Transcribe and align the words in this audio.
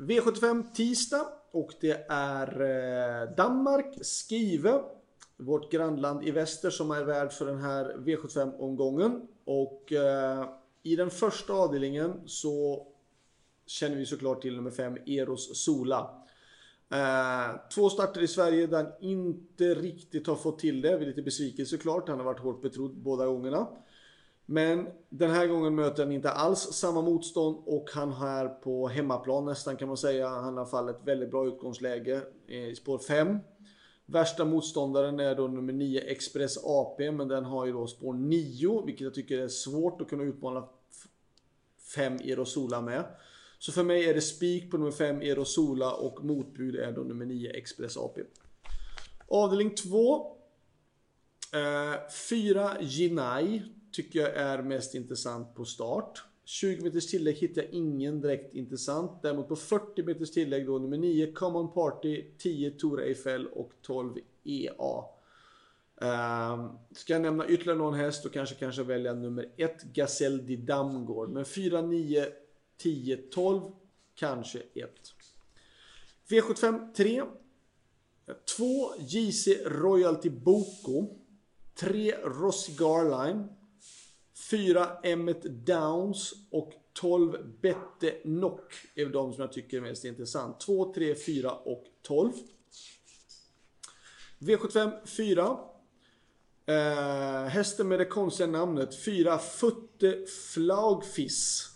V75 0.00 0.72
tisdag 0.74 1.26
och 1.50 1.74
det 1.80 2.06
är 2.08 2.60
eh, 2.60 3.34
Danmark, 3.36 3.98
Skive, 4.04 4.80
vårt 5.36 5.72
grannland 5.72 6.28
i 6.28 6.30
väster 6.30 6.70
som 6.70 6.90
är 6.90 7.04
värd 7.04 7.32
för 7.32 7.46
den 7.46 7.58
här 7.58 7.84
V75-omgången. 7.84 9.26
Och 9.44 9.92
eh, 9.92 10.48
i 10.82 10.96
den 10.96 11.10
första 11.10 11.52
avdelningen 11.52 12.20
så 12.26 12.86
känner 13.66 13.96
vi 13.96 14.06
såklart 14.06 14.42
till 14.42 14.56
nummer 14.56 14.70
5, 14.70 14.96
Eros 15.06 15.64
Sola. 15.64 16.24
Eh, 16.90 17.60
två 17.74 17.90
starter 17.90 18.20
i 18.20 18.28
Sverige 18.28 18.66
där 18.66 18.84
han 18.84 18.92
inte 19.00 19.74
riktigt 19.74 20.26
har 20.26 20.36
fått 20.36 20.58
till 20.58 20.80
det. 20.80 20.96
Vi 20.96 21.04
är 21.04 21.08
lite 21.08 21.22
besviken 21.22 21.66
såklart. 21.66 22.08
Han 22.08 22.18
har 22.18 22.24
varit 22.24 22.40
hårt 22.40 22.62
betrodd 22.62 22.96
båda 22.96 23.26
gångerna. 23.26 23.66
Men 24.52 24.88
den 25.08 25.30
här 25.30 25.46
gången 25.46 25.74
möter 25.74 26.02
han 26.02 26.12
inte 26.12 26.30
alls 26.30 26.60
samma 26.60 27.02
motstånd 27.02 27.62
och 27.66 27.90
han 27.94 28.12
är 28.12 28.48
på 28.48 28.88
hemmaplan 28.88 29.44
nästan 29.44 29.76
kan 29.76 29.88
man 29.88 29.96
säga. 29.96 30.28
Han 30.28 30.56
har 30.56 30.64
fallit 30.64 30.96
väldigt 31.04 31.30
bra 31.30 31.46
utgångsläge 31.46 32.22
i 32.46 32.74
spår 32.74 32.98
5. 32.98 33.38
Värsta 34.06 34.44
motståndaren 34.44 35.20
är 35.20 35.34
då 35.34 35.48
nummer 35.48 35.72
9 35.72 36.00
Express 36.00 36.58
AP 36.64 37.10
men 37.10 37.28
den 37.28 37.44
har 37.44 37.66
ju 37.66 37.72
då 37.72 37.86
spår 37.86 38.14
9 38.14 38.82
vilket 38.86 39.04
jag 39.04 39.14
tycker 39.14 39.38
är 39.38 39.48
svårt 39.48 40.00
att 40.00 40.08
kunna 40.08 40.22
utmana 40.22 40.68
5 41.94 42.14
Erosola 42.14 42.80
med. 42.80 43.04
Så 43.58 43.72
för 43.72 43.82
mig 43.82 44.08
är 44.08 44.14
det 44.14 44.20
spik 44.20 44.70
på 44.70 44.78
nummer 44.78 44.92
5 44.92 45.22
Erosola 45.22 45.92
och 45.92 46.24
motbud 46.24 46.76
är 46.76 46.92
då 46.92 47.02
nummer 47.02 47.26
9 47.26 47.50
Express 47.50 47.96
AP. 47.96 48.20
Avdelning 49.28 49.74
2. 49.74 50.36
4 52.28 52.64
eh, 52.64 52.76
Ginai 52.80 53.62
tycker 53.92 54.20
jag 54.20 54.36
är 54.36 54.62
mest 54.62 54.94
intressant 54.94 55.54
på 55.54 55.64
start. 55.64 56.24
20 56.44 56.82
meters 56.82 57.06
tillägg 57.06 57.36
hittar 57.36 57.62
jag 57.62 57.70
ingen 57.70 58.20
direkt 58.20 58.54
intressant. 58.54 59.22
Däremot 59.22 59.48
på 59.48 59.56
40 59.56 60.02
meters 60.02 60.30
tillägg 60.30 60.66
då 60.66 60.78
nummer 60.78 60.98
9 60.98 61.32
Common 61.32 61.72
Party, 61.72 62.24
10 62.38 62.70
Tora 62.70 63.04
Eiffel 63.04 63.46
och 63.46 63.72
12 63.82 64.14
EA. 64.44 65.04
Um, 66.02 66.78
ska 66.92 67.12
jag 67.12 67.22
nämna 67.22 67.48
ytterligare 67.48 67.78
någon 67.78 67.94
häst 67.94 68.22
då 68.22 68.28
kanske 68.28 68.54
kanske 68.54 68.82
välja 68.82 69.14
nummer 69.14 69.52
1 69.56 69.82
Gazelle 69.82 70.42
di 70.42 70.56
Damgård. 70.56 71.30
Men 71.30 71.44
4, 71.44 71.82
9, 71.82 72.26
10, 72.76 73.16
12 73.16 73.60
kanske 74.14 74.58
1. 74.58 74.90
V75 76.28 76.92
3. 76.94 77.22
2 78.56 78.94
JC 78.98 79.48
Royalty 79.66 80.30
Boko. 80.30 81.16
3 81.74 82.14
Rossi 82.24 82.72
Garline. 82.72 83.48
4 84.50 84.88
Emmet 85.02 85.42
Downs 85.42 86.34
och 86.50 86.72
12 86.92 87.54
Bette 87.60 88.14
Nock 88.24 88.74
är 88.94 89.06
de 89.06 89.32
som 89.32 89.40
jag 89.40 89.52
tycker 89.52 89.76
är 89.76 89.80
mest 89.80 90.04
intressant. 90.04 90.60
2, 90.60 90.94
3, 90.94 91.14
4 91.14 91.52
och 91.52 91.84
12. 92.02 92.32
V75 94.38 95.06
4. 95.06 95.58
Eh, 96.66 97.44
hästen 97.48 97.88
med 97.88 97.98
det 97.98 98.04
konstiga 98.04 98.46
namnet 98.46 99.04
4 99.04 99.38
Futte 99.38 100.26
Flagfiss. 100.52 101.70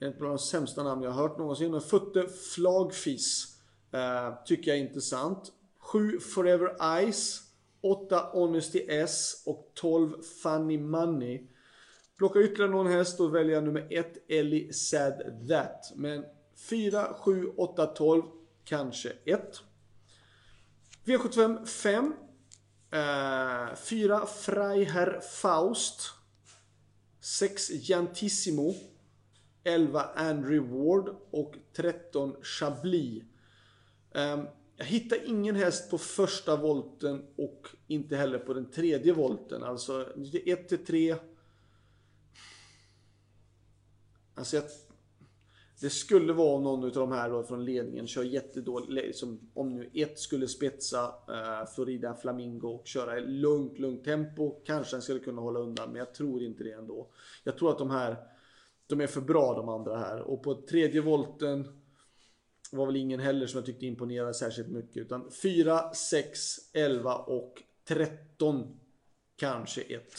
Ett 0.00 0.20
av 0.20 0.28
de 0.28 0.38
sämsta 0.38 0.82
namn 0.82 1.02
jag 1.02 1.10
har 1.10 1.22
hört 1.22 1.38
någonsin. 1.38 1.70
Men 1.70 1.80
Futte 1.80 2.28
Flagfis 2.54 3.56
eh, 3.92 4.44
tycker 4.44 4.70
jag 4.70 4.78
är 4.78 4.82
intressant. 4.82 5.52
7 5.78 6.20
Forever 6.20 7.10
Ice. 7.12 7.42
8 7.82 8.30
Honesty 8.32 8.86
S 8.88 9.42
och 9.46 9.70
12 9.74 10.22
Funny 10.42 10.78
Money. 10.78 11.46
Plocka 12.20 12.40
ytterligare 12.40 12.70
någon 12.70 12.86
häst 12.86 13.20
och 13.20 13.34
välja 13.34 13.60
nummer 13.60 13.86
1 13.90 14.30
Ellie 14.30 14.72
Sad 14.72 15.48
That. 15.48 15.92
Men 15.96 16.24
4, 16.56 17.14
7, 17.14 17.46
8, 17.56 17.86
12, 17.86 18.22
kanske 18.64 19.12
1. 19.24 19.62
V75 21.04 21.66
5. 21.66 22.14
4 23.76 24.14
eh, 24.14 24.26
Freiherr 24.26 25.20
Faust. 25.20 26.00
6 27.20 27.70
Jantissimo. 27.70 28.74
11 29.64 30.02
Andrew 30.14 30.78
Ward 30.78 31.16
och 31.30 31.54
13 31.76 32.36
Chablis. 32.42 33.22
Um, 34.12 34.46
jag 34.76 34.84
hittar 34.84 35.28
ingen 35.28 35.56
häst 35.56 35.90
på 35.90 35.98
första 35.98 36.56
volten 36.56 37.24
och 37.36 37.68
inte 37.86 38.16
heller 38.16 38.38
på 38.38 38.54
den 38.54 38.70
tredje 38.70 39.12
volten. 39.12 39.62
Alltså 39.62 40.06
1 40.46 40.68
till 40.68 40.84
3 40.84 41.16
Alltså 44.40 44.56
jag, 44.56 44.64
det 45.80 45.90
skulle 45.90 46.32
vara 46.32 46.60
någon 46.60 46.84
av 46.84 46.92
de 46.92 47.12
här 47.12 47.30
då 47.30 47.42
från 47.42 47.64
ledningen 47.64 48.06
kör 48.06 48.22
jättedåligt. 48.22 48.92
Liksom, 48.92 49.50
om 49.54 49.74
nu 49.74 49.90
ett 49.94 50.18
skulle 50.18 50.48
spetsa 50.48 51.06
uh, 51.06 51.70
Florida 51.74 52.14
Flamingo 52.14 52.68
och 52.68 52.86
köra 52.86 53.18
i 53.18 53.20
lugnt, 53.20 53.78
lugnt 53.78 54.04
tempo. 54.04 54.62
Kanske 54.64 54.96
den 54.96 55.02
skulle 55.02 55.20
kunna 55.20 55.40
hålla 55.42 55.60
undan, 55.60 55.88
men 55.88 55.98
jag 55.98 56.14
tror 56.14 56.42
inte 56.42 56.64
det 56.64 56.72
ändå. 56.72 57.10
Jag 57.44 57.58
tror 57.58 57.70
att 57.70 57.78
de 57.78 57.90
här, 57.90 58.16
de 58.86 59.00
är 59.00 59.06
för 59.06 59.20
bra 59.20 59.54
de 59.54 59.68
andra 59.68 59.98
här. 59.98 60.20
Och 60.20 60.42
på 60.42 60.54
tredje 60.54 61.00
volten 61.00 61.68
var 62.72 62.86
väl 62.86 62.96
ingen 62.96 63.20
heller 63.20 63.46
som 63.46 63.58
jag 63.58 63.66
tyckte 63.66 63.86
imponerade 63.86 64.34
särskilt 64.34 64.68
mycket. 64.68 64.96
Utan 64.96 65.30
4, 65.42 65.94
6, 65.94 66.38
11 66.72 67.14
och 67.14 67.62
13 67.88 68.80
kanske 69.36 69.80
ett. 69.80 70.12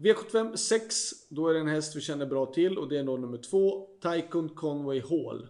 V75 0.00 0.56
6, 0.56 0.94
då 1.28 1.48
är 1.48 1.54
det 1.54 1.60
en 1.60 1.68
häst 1.68 1.96
vi 1.96 2.00
känner 2.00 2.26
bra 2.26 2.46
till 2.46 2.78
och 2.78 2.88
det 2.88 2.98
är 2.98 3.04
då 3.04 3.16
nummer 3.16 3.38
2, 3.38 3.88
Tycoon 4.02 4.48
Conway 4.48 5.00
Hall. 5.00 5.48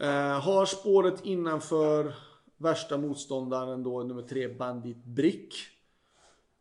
Eh, 0.00 0.40
har 0.40 0.66
spåret 0.66 1.24
innanför 1.24 2.14
värsta 2.56 2.98
motståndaren 2.98 3.82
då 3.82 4.02
nummer 4.02 4.22
3, 4.22 4.48
Bandit 4.48 5.04
Brick. 5.04 5.54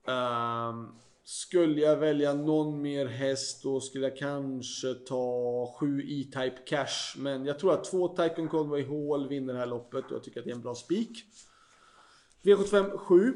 Eh, 0.08 0.74
skulle 1.24 1.82
jag 1.82 1.98
välja 1.98 2.34
någon 2.34 2.82
mer 2.82 3.06
häst 3.06 3.64
då 3.64 3.80
skulle 3.80 4.08
jag 4.08 4.18
kanske 4.18 4.94
ta 4.94 5.76
7 5.80 6.02
E-Type 6.02 6.58
Cash. 6.66 7.18
Men 7.18 7.46
jag 7.46 7.60
tror 7.60 7.74
att 7.74 7.84
2 7.84 8.08
Tycoon 8.08 8.48
Conway 8.48 8.86
Hall 8.86 9.28
vinner 9.30 9.54
det 9.54 9.60
här 9.60 9.66
loppet 9.66 10.06
och 10.06 10.12
jag 10.12 10.24
tycker 10.24 10.40
att 10.40 10.46
det 10.46 10.52
är 10.52 10.56
en 10.56 10.62
bra 10.62 10.76
spik. 10.76 11.24
V75 12.44 12.98
7. 12.98 13.34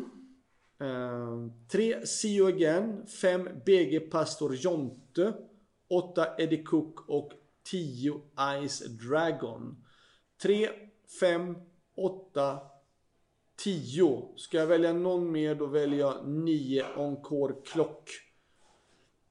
Ehm, 0.79 1.51
3 1.67 2.06
See 2.06 2.38
You 2.38 2.47
Again, 2.47 3.07
5 3.07 3.50
BG 3.66 4.00
Pastor 4.00 4.56
Jonte, 4.56 5.34
8 5.88 6.35
Eddie 6.38 6.63
Cook 6.63 7.09
och 7.09 7.31
10 7.63 8.22
Ice 8.67 8.79
Dragon. 8.79 9.85
3, 10.41 10.69
5, 11.19 11.56
8, 11.95 12.59
10. 13.63 14.34
Ska 14.35 14.57
jag 14.57 14.67
välja 14.67 14.94
någon 14.94 15.31
mer 15.31 15.56
då 15.56 15.66
väljer 15.66 16.00
jag 16.00 16.28
9 16.28 16.85
Encore 16.96 17.53
Clock. 17.66 18.09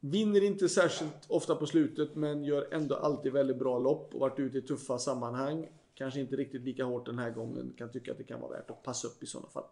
Vinner 0.00 0.44
inte 0.44 0.68
särskilt 0.68 1.26
ofta 1.28 1.54
på 1.54 1.66
slutet 1.66 2.14
men 2.14 2.44
gör 2.44 2.74
ändå 2.74 2.94
alltid 2.94 3.32
väldigt 3.32 3.58
bra 3.58 3.78
lopp 3.78 4.14
och 4.14 4.20
varit 4.20 4.38
ute 4.38 4.58
i 4.58 4.62
tuffa 4.62 4.98
sammanhang. 4.98 5.68
Kanske 5.94 6.20
inte 6.20 6.36
riktigt 6.36 6.62
lika 6.62 6.84
hårt 6.84 7.06
den 7.06 7.18
här 7.18 7.30
gången. 7.30 7.74
Kan 7.78 7.92
tycka 7.92 8.12
att 8.12 8.18
det 8.18 8.24
kan 8.24 8.40
vara 8.40 8.50
värt 8.50 8.70
att 8.70 8.82
passa 8.82 9.08
upp 9.08 9.22
i 9.22 9.26
sådana 9.26 9.48
fall. 9.50 9.64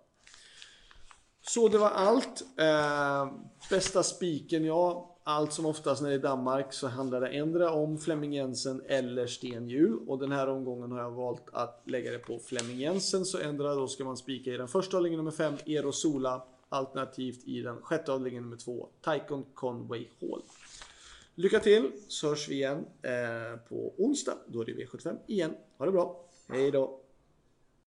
Så 1.48 1.68
det 1.68 1.78
var 1.78 1.90
allt. 1.90 2.44
Eh, 2.56 3.32
bästa 3.70 4.02
spiken, 4.02 4.64
ja. 4.64 5.12
Allt 5.24 5.52
som 5.52 5.66
oftast 5.66 6.02
när 6.02 6.08
det 6.08 6.14
är 6.14 6.18
Danmark 6.18 6.72
så 6.72 6.86
handlar 6.86 7.20
det 7.20 7.28
ändra 7.28 7.70
om 7.70 7.98
Flemming 7.98 8.32
Jensen 8.32 8.82
eller 8.86 9.26
Stenhjul. 9.26 9.98
Och 10.06 10.18
den 10.18 10.32
här 10.32 10.48
omgången 10.48 10.92
har 10.92 10.98
jag 10.98 11.10
valt 11.10 11.48
att 11.52 11.82
lägga 11.84 12.12
det 12.12 12.18
på 12.18 12.38
Flemming 12.38 12.76
Jensen. 12.76 13.24
Så 13.24 13.38
ändra 13.38 13.74
då 13.74 13.88
ska 13.88 14.04
man 14.04 14.16
spika 14.16 14.50
i 14.50 14.56
den 14.56 14.68
första 14.68 14.96
avdelningen 14.96 15.24
nummer 15.24 15.36
5, 15.36 15.54
Erosola. 15.66 16.44
Alternativt 16.68 17.44
i 17.44 17.60
den 17.60 17.82
sjätte 17.82 18.12
avdelningen 18.12 18.44
nummer 18.44 18.56
2, 18.56 18.88
Taikon 19.00 19.44
Conway 19.54 20.06
Hall. 20.20 20.42
Lycka 21.34 21.60
till 21.60 21.92
så 22.08 22.28
hörs 22.28 22.48
vi 22.48 22.54
igen 22.54 22.86
eh, 23.02 23.60
på 23.68 23.94
onsdag. 23.98 24.34
Då 24.46 24.60
är 24.60 24.64
det 24.64 24.72
V75 24.72 25.16
igen. 25.26 25.54
Ha 25.78 25.86
det 25.86 25.92
bra. 25.92 26.24
Hej 26.48 26.70
då. 26.70 27.00